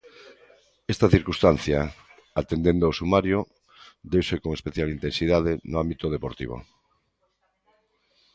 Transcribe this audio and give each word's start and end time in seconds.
Esta 0.93 1.07
circunstancia, 1.15 1.79
atendendo 2.41 2.83
ao 2.85 2.97
sumario, 2.99 3.39
deuse 4.13 4.35
con 4.43 4.51
especial 4.57 4.89
intensidade 4.97 5.51
no 5.71 5.77
ámbito 5.83 6.05
deportivo. 6.15 6.57